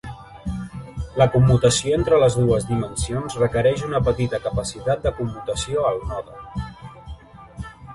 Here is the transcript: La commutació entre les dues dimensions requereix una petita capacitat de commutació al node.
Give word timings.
La 1.21 1.27
commutació 1.35 1.99
entre 1.99 2.19
les 2.25 2.39
dues 2.41 2.67
dimensions 2.71 3.37
requereix 3.45 3.87
una 3.91 4.03
petita 4.11 4.43
capacitat 4.49 5.07
de 5.09 5.17
commutació 5.23 5.89
al 5.95 6.07
node. 6.13 6.69